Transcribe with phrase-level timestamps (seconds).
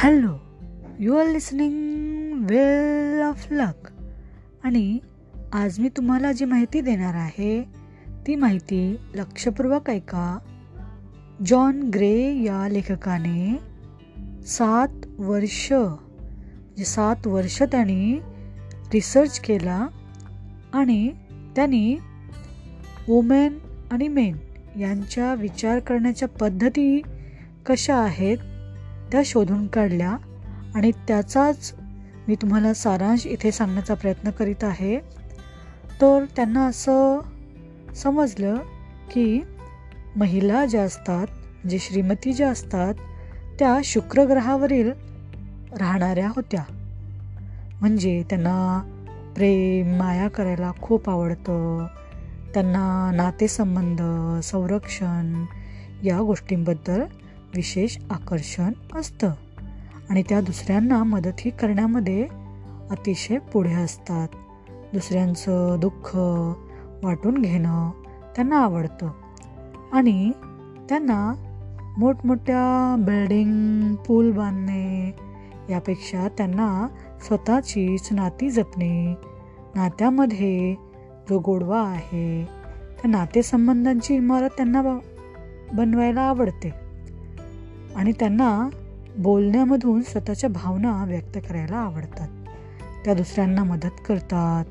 [0.00, 0.38] Hello
[0.98, 3.88] you are listening well of luck
[4.64, 4.98] आणि
[5.52, 7.64] आज मी तुम्हाला जी माहिती देणार आहे
[8.26, 10.38] ती माहिती लक्षपूर्वक ऐका.
[11.46, 13.58] जॉन ग्रे या लेखकाने
[14.46, 18.20] सात वर्ष म्हणजे सात वर्ष त्यांनी
[18.92, 19.86] रिसर्च केला
[20.72, 21.10] आणि
[21.56, 21.96] त्यांनी
[23.08, 23.58] वुमेन
[23.90, 24.36] आणि मेन
[24.80, 27.02] यांच्या विचार करण्याच्या पद्धती
[27.66, 28.38] कशा आहेत
[29.12, 30.16] त्या शोधून काढल्या
[30.74, 31.74] आणि त्याचाच
[32.28, 34.98] मी तुम्हाला सारांश इथे सांगण्याचा प्रयत्न करीत आहे.
[36.00, 37.20] तर त्यांना असं
[37.96, 38.56] समजलं
[39.12, 39.42] की
[40.16, 41.26] महिला ज्या असतात
[41.68, 42.94] जे श्रीमती ज्या असतात
[43.58, 44.92] त्या शुक्रग्रहावरील
[45.78, 46.64] राहणाऱ्या होत्या.
[47.80, 48.82] म्हणजे त्यांना
[49.34, 51.86] प्रेम माया करायला खूप आवडतं.
[52.54, 54.02] त्यांना नातेसंबंध
[54.40, 55.44] संरक्षण
[56.02, 57.02] या गोष्टींबद्दल
[57.54, 59.30] विशेष आकर्षण असतं.
[60.10, 62.26] आणि त्या दुसऱ्यांना मदतही करण्यामध्ये
[62.90, 64.28] अतिशय पुढे असतात.
[64.92, 66.16] दुसऱ्यांचं दुःख
[67.04, 67.90] वाटून घेणं
[68.36, 69.10] त्यांना आवडतं.
[69.92, 70.30] आणि
[70.88, 71.34] त्यांना
[71.98, 75.14] मोठमोठ्या बिल्डिंग पूल बांधणे
[75.70, 76.88] यापेक्षा त्यांना
[77.26, 79.14] स्वतःचीच नाती जपणे
[79.74, 80.74] नात्यामध्ये
[81.30, 82.48] जो गोडवा आहे
[83.02, 84.98] त्या नातेसंबंधांची इमारत त्यांना
[85.72, 86.87] बनवायला आवडते.
[87.96, 88.68] आणि त्यांना
[89.18, 92.28] बोलण्यामधून स्वतःच्या भावना व्यक्त करायला आवडतात.
[93.04, 94.64] त्या दुसऱ्यांना मदत करतात.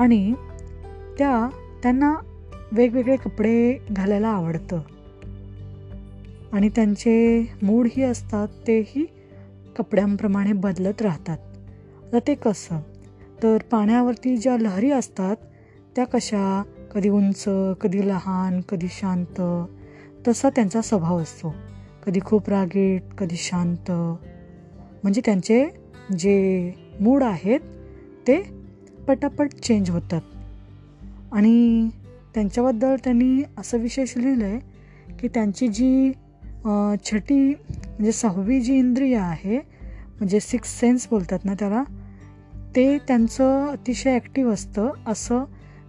[0.00, 0.34] आणि
[1.18, 1.48] त्या
[1.82, 2.14] त्यांना
[2.72, 4.80] वेगवेगळे कपडे घालायला आवडतं.
[6.52, 9.06] आणि त्यांचे मूडही असतात तेही
[9.78, 11.38] कपड्यांप्रमाणे बदलत राहतात.
[12.12, 12.80] तर ते कसं?
[13.42, 15.36] तर पाण्यावरती ज्या लहरी असतात
[15.96, 16.62] त्या कशा?
[16.94, 17.44] कधी उंच
[17.80, 19.66] कधी लहान कधी शांत.
[20.28, 21.54] तसा त्यांचा स्वभाव असतो.
[22.08, 23.90] कधी खूप रागीट कधी शांत.
[25.02, 25.64] म्हणजे त्यांचे
[26.18, 27.60] जे मूड आहेत
[28.26, 28.36] ते
[29.08, 30.20] पटापट चेंज होतात.
[31.32, 31.88] आणि
[32.34, 34.58] त्यांच्याबद्दल त्यांनी असं विशेष लिहिलं आहे
[35.20, 36.10] की त्यांची जी
[37.04, 39.58] छटी म्हणजे सहावी जी इंद्रिय आहे
[40.18, 41.82] म्हणजे सिक्स सेन्स बोलतात ना त्याला
[42.76, 45.44] ते त्यांचं अतिशय ॲक्टिव्ह असतं असं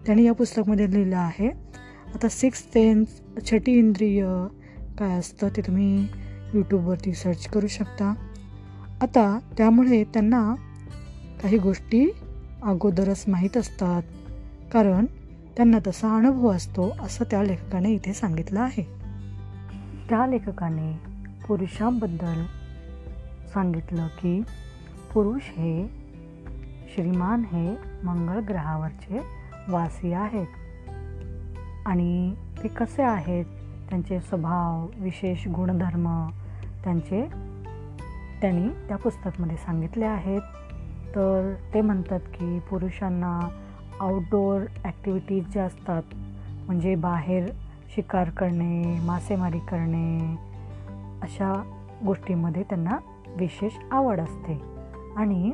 [0.06, 1.50] त्यांनी या पुस्तकामध्ये लिहिलं आहे.
[2.14, 3.22] आता सिक्स सेन्स
[3.52, 4.26] छटी इंद्रिय
[5.00, 6.08] काय असतं ते तुम्ही
[6.54, 8.14] यूट्यूबवरती सर्च करू शकता.
[9.02, 10.56] आता त्यामुळे त्यांना
[11.44, 12.12] काही गोष्टी
[12.64, 14.02] अगोदरच माहीत असतात.
[14.74, 15.06] कारण
[15.58, 18.84] त्यांना तसा अनुभव असतो असं त्या लेखकाने इथे सांगितलं आहे.
[20.10, 21.00] त्या लेखकाने
[21.48, 22.46] पुरुषांबद्दल
[23.54, 24.42] सांगितलं की
[25.14, 25.88] पुरुष हे
[26.96, 27.72] श्रीमान हे
[28.04, 29.22] मंगळ ग्रहावरचे
[29.70, 30.48] वासी आहेत.
[31.86, 33.46] आणि ते कसे आहेत?
[33.90, 36.08] त्यांचे स्वभाव विशेष गुणधर्म
[36.84, 37.22] त्यांचे
[38.42, 40.42] त्यांनी त्या पुस्तकमध्ये सांगितले आहेत.
[41.16, 43.40] तर ते म्हणतात की पुरुषांना
[44.00, 46.14] आउटडोअर ॲक्टिव्हिटीज ज्या असतात
[46.68, 47.50] म्हणजे बाहेर
[47.96, 50.36] शिकार करणे मासेमारी करणे
[51.24, 51.54] अशा
[52.06, 52.98] गोष्टींमध्ये त्यांना
[53.38, 54.62] विशेष आवड असते.
[55.18, 55.52] आणि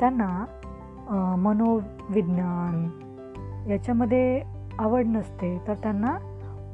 [0.00, 2.88] त्यांना मनोविज्ञान
[3.70, 4.42] याच्यामध्ये
[4.78, 6.16] आवड नसते तर त्यांना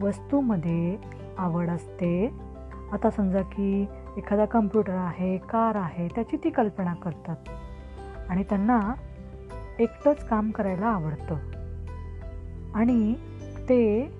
[0.01, 0.97] वस्तूमध्ये
[1.39, 2.31] आवड असते.
[2.93, 3.87] आता समजा की
[4.17, 7.37] एखादा कम्प्युटर आहे कार आहे त्याची ती कल्पना करतात.
[8.31, 8.95] आणि त्यांना
[9.79, 11.35] एकटंच काम करायला आवडतं.
[12.75, 13.15] आणि
[13.69, 14.11] ते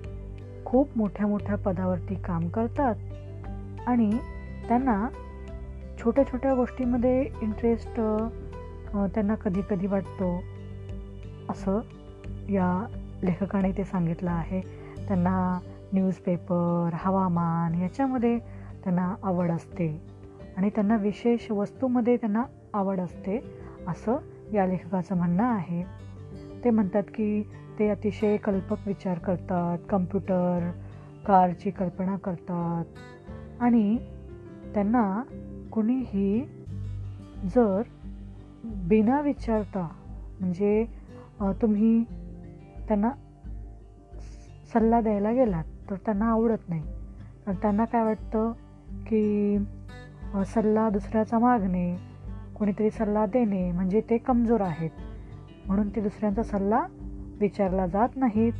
[0.65, 2.95] खूप मोठ्या मोठ्या पदावरती काम करतात.
[3.87, 4.11] आणि
[4.67, 5.07] त्यांना
[5.99, 8.01] छोट्या छोट्या गोष्टीमध्ये इंटरेस्ट
[9.15, 10.43] त्यांना कधी कधी वाटतो.
[11.49, 11.79] असं
[12.49, 12.85] या
[13.23, 14.61] लेखकाने ते सांगितलं आहे.
[15.07, 15.59] त्यांना
[15.93, 18.39] न्यूजपेपर हवामान याच्यामध्ये
[18.83, 20.01] त्यांना आवड असते.
[20.57, 22.43] आणि त्यांना विशेष वस्तूमध्ये त्यांना
[22.73, 23.39] आवड असते
[23.87, 24.15] असं
[24.53, 25.83] या लेखकाचं म्हणणं आहे.
[26.63, 27.43] ते म्हणतात की
[27.79, 30.71] ते अतिशय कल्पक विचार करतात कम्प्युटर
[31.27, 32.85] कारची कल्पना करतात.
[33.61, 33.97] आणि
[34.73, 35.23] त्यांना
[35.71, 36.49] कुणीही
[37.55, 37.81] जर
[38.65, 39.87] बिना विचारता
[40.39, 40.85] म्हणजे
[41.41, 42.03] तुम्ही
[42.87, 43.09] त्यांना
[44.73, 46.81] सल्ला द्यायला गेलात तर त्यांना आवडत नाही.
[47.45, 48.51] कारण त्यांना काय वाटतं
[49.07, 49.57] की
[50.45, 51.95] सल्ला दुसऱ्याचा मागणे
[52.55, 54.89] कोणीतरी सल्ला देणे म्हणजे ते कमजोर आहेत.
[55.67, 56.85] म्हणून ते दुसऱ्यांचा सल्ला
[57.39, 58.53] विचारला जात नाहीत.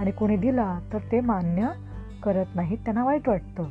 [0.00, 1.68] आणि कोणी दिला तर ते मान्य
[2.22, 2.78] करत नाहीत.
[2.78, 3.64] त्यांना वाईट वाटतं.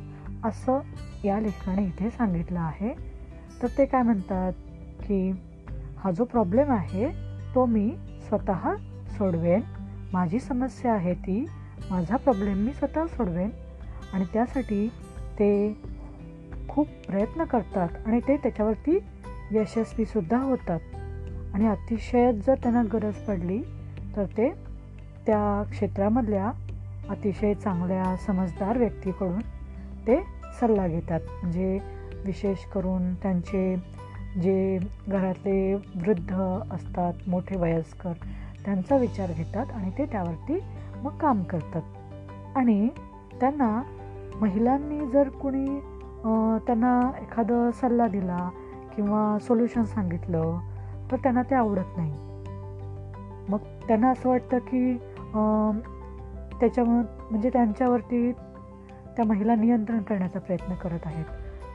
[0.44, 0.80] असं
[1.24, 2.94] या लेखकाने इथे सांगितलं आहे.
[3.62, 4.52] तर ते काय म्हणतात
[5.02, 5.30] की
[5.98, 7.08] हा जो प्रॉब्लेम आहे
[7.54, 7.96] तो मी
[8.28, 8.74] स्वतः
[9.08, 9.60] सोडवेन.
[10.12, 11.46] माझी समस्या आहे ती
[11.90, 13.50] माझा प्रॉब्लेम मी स्वतः सोडवेन.
[14.12, 14.88] आणि त्यासाठी
[15.38, 15.76] ते
[16.68, 18.98] खूप प्रयत्न करतात आणि ते त्याच्यावरती
[19.50, 20.80] यशस्वीसुद्धा होतात.
[21.54, 23.58] आणि अतिशयच जर त्यांना गरज पडली
[24.16, 24.50] तर ते
[25.26, 26.50] त्या क्षेत्रामधल्या
[27.08, 29.40] अतिशय चांगल्या समजदार व्यक्तीकडून
[30.06, 30.20] ते
[30.60, 31.20] सल्ला घेतात.
[31.42, 31.78] म्हणजे
[32.24, 33.76] विशेष करून त्यांचे
[34.42, 36.34] जे घरातले वृद्ध
[36.70, 38.12] असतात मोठे वयस्कर
[38.64, 40.58] त्यांचा विचार घेतात आणि ते त्यावरती
[41.02, 41.82] मग काम करतात.
[42.56, 42.88] आणि
[43.40, 43.82] त्यांना
[44.40, 45.66] महिलांनी जर कुणी
[46.66, 48.48] त्यांना एखादं सल्ला दिला
[48.96, 50.58] किंवा सोल्युशन सांगितलं
[51.10, 52.12] तर त्यांना ते आवडत नाही.
[53.48, 54.94] मग त्यांना असं वाटतं की
[56.60, 56.88] त्याच्याम
[57.30, 58.30] म्हणजे त्यांच्यावरती
[59.16, 61.24] त्या महिला नियंत्रण करण्याचा प्रयत्न करत आहेत.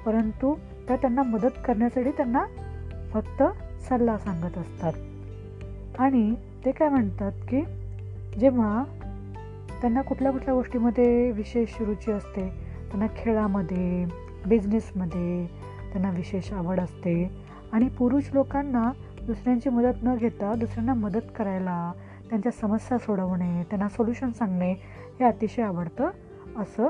[0.05, 0.53] परंतु
[0.87, 2.43] त्या त्यांना मदत करण्यासाठी त्यांना
[3.13, 3.43] फक्त
[3.87, 4.93] सल्ला सांगत असतात.
[5.99, 6.33] आणि
[6.65, 7.61] ते काय म्हणतात की
[8.39, 8.83] जेव्हा
[9.83, 12.49] त्यांना कुठल्या कुठल्या गोष्टीमध्ये विशेष रुची असते?
[12.91, 14.05] त्यांना खेळामध्ये
[14.47, 15.47] बिझनेसमध्ये
[15.91, 17.31] त्यांना विशेष आवड असते.
[17.73, 18.91] आणि पुरुष लोकांना
[19.25, 21.91] दुसऱ्यांची मदत न घेता दुसऱ्यांना मदत करायला
[22.29, 24.71] त्यांच्या समस्या सोडवणे त्यांना सोल्युशन सांगणे
[25.19, 26.09] हे अतिशय आवडतं
[26.57, 26.87] असं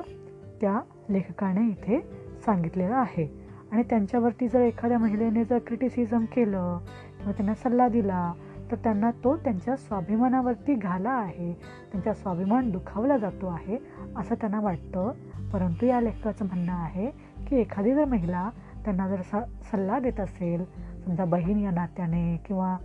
[0.62, 0.80] त्या
[1.10, 2.02] लेखकाने इथे
[2.46, 3.44] सांगितलेलं आहे.
[3.72, 6.78] आणि त्यांच्यावरती जर एखाद्या महिलेने जर क्रिटिसिझम केलं
[7.18, 8.34] किंवा त्यांना सल्ला दिला
[8.72, 11.54] तर त्यांना तो त्यांच्या स्वाभिमानावरती घाला आहे.
[11.92, 13.78] त्यांचा स्वाभिमान दुखावला जातो आहे
[14.16, 15.12] असं त्यांना वाटतं.
[15.54, 17.10] परंतु या लेखकाचं म्हणणं आहे
[17.48, 18.50] की एखादी जर महिला
[18.84, 19.36] त्यांना जर स
[19.72, 20.64] सल्ला देत असेल
[21.06, 22.78] समजा बहीण या नात्याने किंवा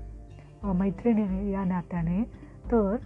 [0.65, 2.23] मैत्रिणी या नात्याने
[2.73, 2.97] तर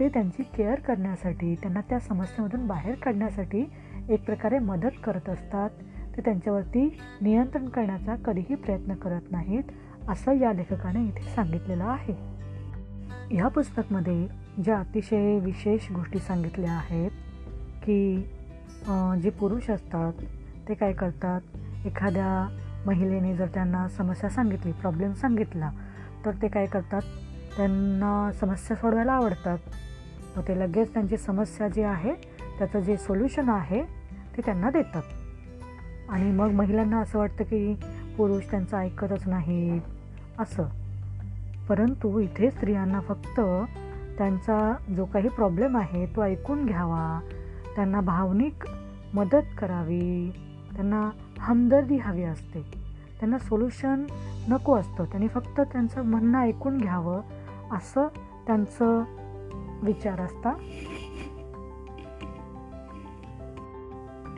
[0.00, 3.64] ते त्यांची केअर करण्यासाठी त्यांना त्या समस्येमधून बाहेर काढण्यासाठी
[4.08, 5.70] एक प्रकारे मदत करत असतात.
[6.16, 9.62] ते त्यांच्यावरती नियंत्रण करण्याचा कधीही प्रयत्न करत नाहीत.
[10.10, 12.12] असं या लेखकाने इथे सांगितलेलं आहे.
[13.30, 14.26] ह्या पुस्तकमध्ये
[14.64, 17.10] ज्या अतिशय विशेष गोष्टी सांगितल्या आहेत
[17.84, 18.16] की
[19.22, 20.22] जे पुरुष असतात
[20.68, 21.40] ते काय करतात?
[21.86, 22.48] एखाद्या
[22.86, 25.70] महिलेने जर त्यांना समस्या सांगितली प्रॉब्लेम सांगितला
[26.24, 27.02] तर ते काय करतात?
[27.56, 29.58] त्यांना समस्या सोडवायला आवडतात.
[30.36, 32.12] मग ते लगेच त्यांची समस्या जी आहे
[32.58, 33.82] त्याचं जे सोल्युशन आहे
[34.36, 35.02] ते त्यांना देतात.
[36.08, 37.74] आणि मग महिलांना असं वाटतं की
[38.16, 39.80] पुरुष त्यांचं ऐकतच नाही
[40.40, 40.62] असं.
[41.68, 43.40] परंतु इथे स्त्रियांना फक्त
[44.18, 47.20] त्यांचा जो काही प्रॉब्लेम आहे तो ऐकून घ्यावा.
[47.76, 48.66] त्यांना भावनिक
[49.14, 50.30] मदत करावी.
[50.74, 52.62] त्यांना हमदर्दी हवी असते.
[53.20, 54.04] त्यांना सोल्युशन
[54.48, 55.04] नको असतं.
[55.04, 57.20] त्यांनी फक्त त्यांचं म्हणणं ऐकून घ्यावं
[57.72, 58.06] असं
[58.46, 59.04] त्यांचं
[59.82, 60.52] विचार असता.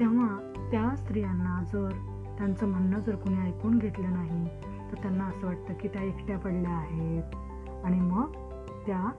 [0.00, 1.90] तेव्हा त्या स्त्रियांना जर
[2.38, 6.72] त्यांचं म्हणणं जर कोणी ऐकून घेतलं नाही तर त्यांना असं वाटतं की त्या एकट्या पडल्या
[6.72, 7.34] आहेत.
[7.84, 8.32] आणि मग
[8.86, 9.10] त्या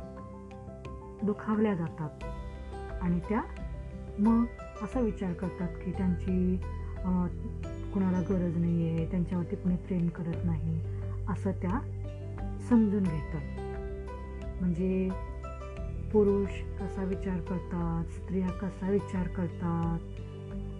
[1.23, 2.23] दुखावल्या जातात.
[3.01, 3.41] आणि त्या
[4.19, 4.45] मग
[4.83, 6.57] असा विचार करतात की त्यांची
[7.93, 10.81] कुणाला गरज नाही आहे त्यांच्यावरती कुणी प्रेम करत नाही
[11.29, 11.79] असं त्या
[12.69, 13.41] समजून घेतात.
[14.61, 15.09] म्हणजे
[16.13, 16.49] पुरुष
[16.79, 19.99] कसा विचार करतात स्त्रिया कसा विचार करतात?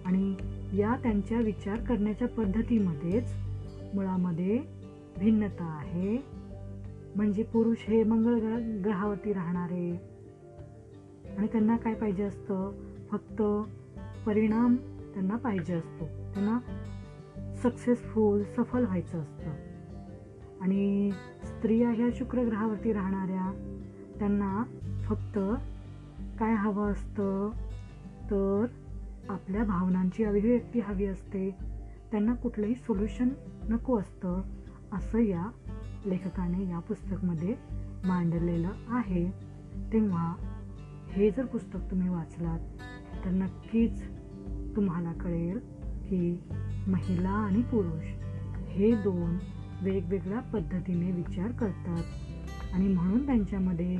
[0.06, 0.34] आणि
[0.78, 3.34] या त्यांच्या विचार करण्याच्या पद्धतीमध्येच
[3.94, 4.73] मुळामध्ये
[5.18, 6.18] भिन्नता आहे.
[7.16, 8.34] म्हणजे पुरुष हे मंगळ
[8.84, 9.90] ग्रहावरती राहणारे.
[11.38, 12.70] आणि त्यांना काय पाहिजे असतं?
[13.10, 13.42] फक्त
[14.26, 14.76] परिणाम
[15.14, 16.04] त्यांना पाहिजे असतो.
[16.06, 16.58] त्यांना
[17.54, 19.50] सक्सेसफुल सफल व्हायचं असतं.
[20.60, 21.10] आणि
[21.44, 23.78] स्त्रिया ह्या शुक्र ग्रहावरती राहणाऱ्या
[24.18, 24.62] त्यांना
[25.04, 25.38] फक्त
[26.38, 27.50] काय हवं असतं?
[28.30, 28.66] तर
[29.28, 31.50] आपल्या भावनांची अभिव्यक्ती हवी असते.
[32.10, 33.28] त्यांना कुठलंही सोल्युशन
[33.68, 34.40] नको असतं.
[34.94, 35.50] असं या
[36.06, 37.54] लेखकाने या पुस्तकमध्ये
[38.04, 39.24] मांडलेलं आहे.
[39.92, 40.34] तेव्हा
[41.08, 42.58] हे जर पुस्तक तुम्ही वाचलात
[43.24, 44.02] तर नक्कीच
[44.76, 45.58] तुम्हाला कळेल
[46.08, 46.42] की
[46.86, 48.04] महिला आणि पुरुष
[48.68, 49.38] हे दोन
[49.82, 52.02] वेगवेगळ्या पद्धतीने विचार करतात
[52.74, 53.96] आणि म्हणून त्यांच्यामध्ये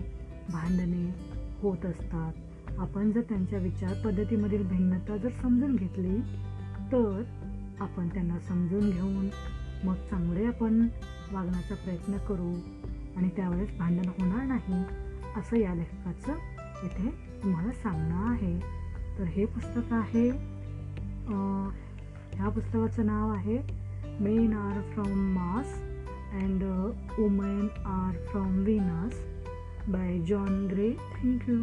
[0.52, 1.14] भांडणे
[1.60, 2.32] होत असतात.
[2.78, 6.20] आपण जर त्यांच्या विचार पद्धतीमधील भिन्नता जर समजून घेतली
[6.92, 7.22] तर
[7.80, 9.28] आपण त्यांना समजून घेऊन
[9.85, 10.87] मग चांगले आपण
[11.33, 12.52] वागण्याचा प्रयत्न करू
[13.16, 14.83] आणि त्यावेळेस भांडण होणार नाही
[15.37, 16.33] असं या लेखकाचं
[16.85, 17.11] इथे
[17.43, 18.59] तुम्हाला सांगणं आहे.
[19.19, 20.28] तर हे पुस्तक आहे
[22.35, 23.59] ह्या पुस्तकाचं नाव आहे
[24.21, 25.75] men are from Mars
[26.43, 26.62] and
[27.19, 29.19] women are from Venus
[29.88, 31.59] by John Gray thank you